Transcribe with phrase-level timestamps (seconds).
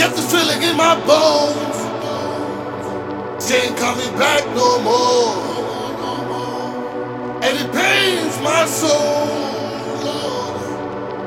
[0.00, 1.78] Get the feeling in my bones.
[3.42, 5.34] She ain't coming back no more.
[7.42, 9.26] And it pains my soul.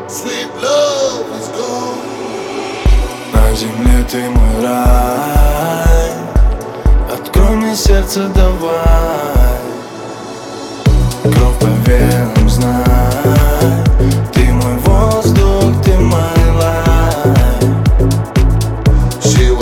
[0.07, 2.09] Sweet love is gone.
[3.33, 6.11] На земле ты мой рай
[7.11, 9.59] Открой мне сердце, давай
[11.23, 12.42] Кровь по венам,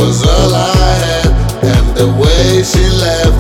[0.02, 1.30] was all I had,
[1.74, 3.38] and the way she left,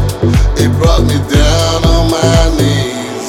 [0.62, 3.28] it brought me down on my knees.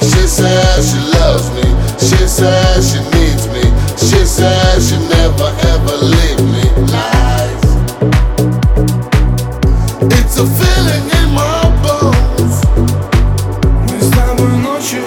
[0.00, 1.66] She said she loves me,
[1.98, 3.64] she said she needs me,
[3.96, 6.64] she said she never ever leave me.
[6.92, 7.64] Lies.
[10.18, 12.56] It's a feeling in my bones.
[13.88, 15.02] Мы с тобой ночью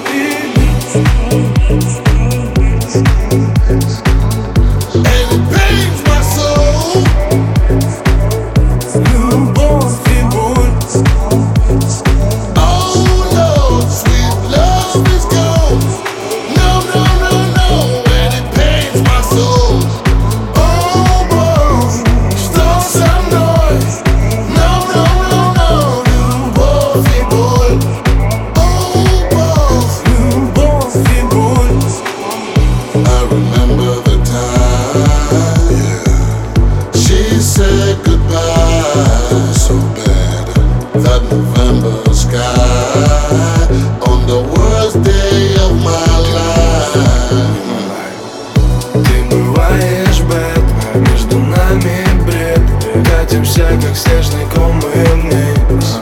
[53.03, 55.99] Катимся, как снежный ком мы вниз.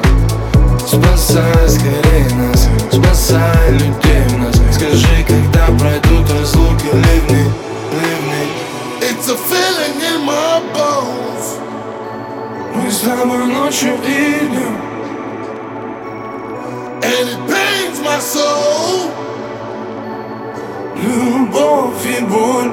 [0.87, 4.55] Спасай скорее нас, спасай людей в нас.
[4.75, 5.67] Скажи, когда
[13.02, 14.78] Мы с тобой ночью и днем
[17.02, 19.12] And it pains my soul.
[20.96, 22.72] Любовь и боль